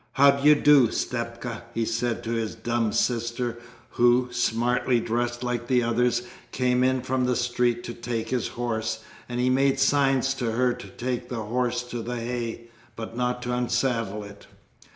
"How 0.13 0.31
d'you 0.31 0.55
do, 0.55 0.87
Stepka?" 0.89 1.61
he 1.75 1.85
said 1.85 2.23
to 2.23 2.31
his 2.31 2.55
dumb 2.55 2.91
sister, 2.91 3.59
who, 3.91 4.29
smartly 4.31 4.99
dressed 4.99 5.43
like 5.43 5.67
the 5.67 5.83
others, 5.83 6.23
came 6.51 6.83
in 6.83 7.01
from 7.03 7.25
the 7.27 7.35
street 7.35 7.83
to 7.83 7.93
take 7.93 8.29
his 8.29 8.47
horse; 8.47 9.03
and 9.29 9.39
he 9.39 9.51
made 9.51 9.79
signs 9.79 10.33
to 10.33 10.53
her 10.53 10.73
to 10.73 10.87
take 10.87 11.29
the 11.29 11.43
horse 11.43 11.83
to 11.83 12.01
the 12.01 12.15
hay, 12.19 12.61
but 12.95 13.15
not 13.15 13.43
to 13.43 13.53
unsaddle 13.53 14.23
it. 14.23 14.47